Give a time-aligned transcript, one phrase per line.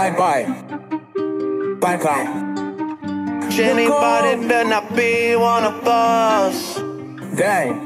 [0.00, 0.44] Bye bye.
[1.78, 2.24] Bye bye.
[3.52, 6.76] Anybody better not be one of us.
[7.36, 7.76] Dang.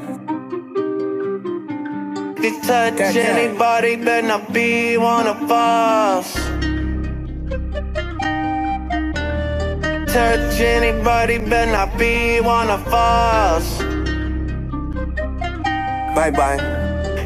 [2.41, 6.33] You touch anybody better not be one of us.
[10.13, 13.77] Touch anybody better not be one of us.
[16.15, 16.84] Bye bye.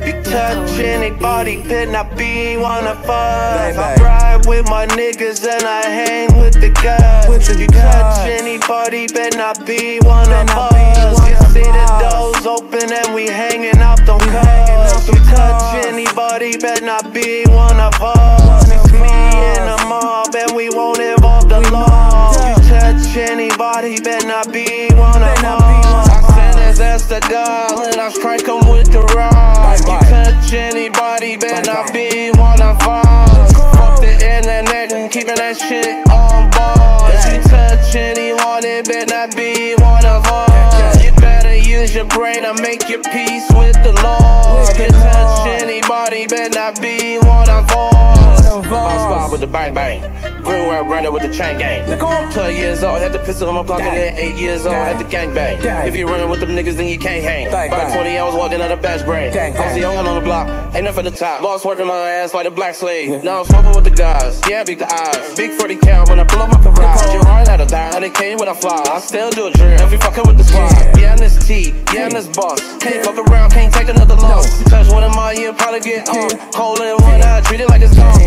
[0.10, 3.78] You touch anybody, better not be one of us.
[3.78, 7.30] I ride with my niggas and I hang with the guys.
[7.60, 11.30] You touch anybody, better not be one of us.
[11.30, 15.08] You see the doors open and we hanging out out cars.
[15.08, 18.66] You touch anybody, better not be one of us.
[18.66, 22.34] It's me and the mob and we won't involve the law.
[22.50, 26.39] You touch anybody, better not be one of Better not be one us.
[26.80, 29.80] I ass to God and I strike him with the rod.
[29.80, 33.52] You touch anybody, better not be one of us.
[33.52, 37.12] Fuck the internet and keeping that shit on board.
[37.28, 41.04] You touch anyone, it better not be one of us.
[41.04, 44.78] You better use your brain to make your peace with the Lord.
[44.80, 48.46] You touch anybody, better not be one of us.
[48.66, 50.29] Squad with the bang bang.
[50.50, 51.86] Grew up running with the chain gang.
[52.00, 55.04] 12 years old, had the pistol in my pocket at 8 years old, had the
[55.04, 55.60] gang bang.
[55.88, 57.52] If you running with them niggas, then you can't hang.
[57.52, 57.94] By dang.
[57.94, 59.32] 20, I was walking out of bash brain.
[59.38, 61.44] I was the young one on the block, ain't nothing for the top.
[61.44, 63.24] Boss working my ass like a black slave.
[63.24, 65.36] Now I'm smoking with the guys, yeah, big the eyes.
[65.36, 67.14] Big 40 count when I pull up my garage.
[67.14, 68.84] Your heart had a die, 100K when I fly.
[68.90, 70.74] I still do a drill if you fucking with the squad.
[70.98, 71.14] Yeah.
[71.14, 72.60] I'm this T, yeah, I'm this boss.
[72.78, 74.64] Can't fuck around, can't take another loss.
[74.64, 76.30] Touch one of my, you'll probably get on.
[76.52, 78.19] Cold in one eye, treat it like it's gone.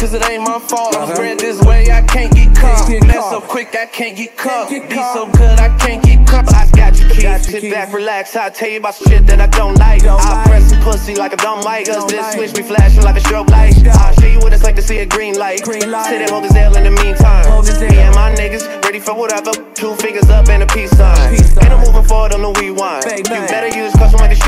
[0.00, 0.96] Cause it ain't my fault.
[0.96, 1.14] I'm Uh-huh.
[1.14, 2.88] spread this way, I can't get caught.
[2.88, 4.70] Mess up quick, I can't get caught.
[4.70, 4.80] Be
[5.12, 6.48] so good, I can't get caught.
[6.54, 7.22] I got you.
[7.22, 8.34] Got Sit back, relax.
[8.34, 10.04] I'll tell you about shit that I don't like.
[10.04, 12.04] I'll press some pussy like I don't like us.
[12.10, 13.74] This switch be flashing like a strobe light.
[13.86, 15.62] I'll show you what it's like to see a green light.
[15.62, 16.06] Green light.
[16.08, 17.44] Sit and hold his L in the meantime.
[17.80, 19.52] Me and my niggas ready for whatever.
[19.74, 21.34] Two fingers up and a peace sign.
[21.34, 23.04] Ain't no moving forward on the rewind.
[23.04, 23.22] You
[23.52, 24.40] better use custom like a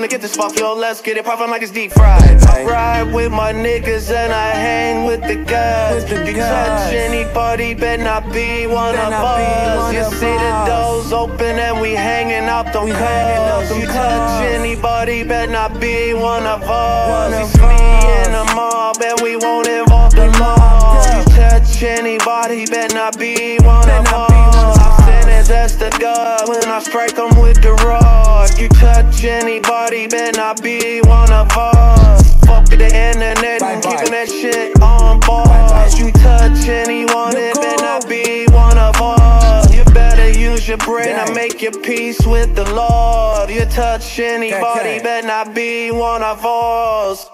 [0.00, 0.74] finna get this fuck, yo.
[0.74, 2.42] Let's get it poppin' like it's deep fried.
[2.44, 6.04] I ride with my niggas and I hang with the guys.
[6.04, 9.92] The you touch anybody, better not be one of us.
[9.92, 13.70] You see the doors open and we hanging out them We hanging out cars.
[13.70, 17.32] them You touch anybody, better not be one of us.
[17.32, 21.02] One It's of me and the mob and we won't involve the law.
[21.16, 24.78] You touch anybody, better not be one of not be one us.
[24.78, 28.29] I it, that's the God when I strike 'em with the rod.
[28.58, 32.34] You touch anybody, better not be one of us.
[32.46, 33.96] Fuck the internet and bye.
[33.96, 35.46] keeping that shit on board.
[35.46, 35.90] bye.
[35.96, 39.72] You touch anyone, it better not be one of us.
[39.72, 41.34] You better use your brain Dang.
[41.34, 43.50] make your peace with the Lord.
[43.50, 47.30] You touch anybody, better not be one of us.